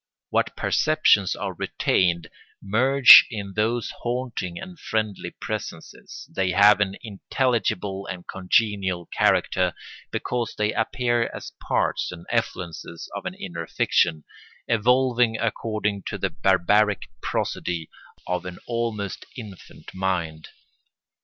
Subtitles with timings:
[0.31, 2.25] What perceptions are retained
[2.59, 9.75] merge in those haunting and friendly presences, they have an intelligible and congenial character
[10.09, 14.23] because they appear as parts and effluences of an inner fiction,
[14.67, 17.87] evolving according to the barbaric prosody
[18.25, 20.47] of an almost infant mind.